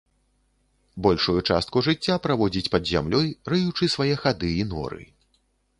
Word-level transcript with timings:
Большую 1.07 1.35
частку 1.49 1.77
жыцця 1.89 2.15
праводзіць 2.25 2.67
пад 2.77 2.83
зямлёй, 2.93 3.27
рыючы 3.55 3.85
свае 3.99 4.13
хады 4.25 4.49
і 4.65 4.71
норы. 4.73 5.03